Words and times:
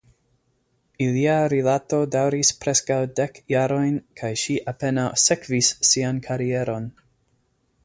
Ilia 1.07 1.33
rilato 1.53 1.99
daŭris 2.15 2.49
preskaŭ 2.63 2.97
dek 3.21 3.37
jarojn 3.55 4.01
kaj 4.23 4.33
ŝi 4.45 4.57
apenaŭ 4.75 5.07
sekvis 5.27 5.73
sian 5.93 6.25
karieron. 6.31 6.91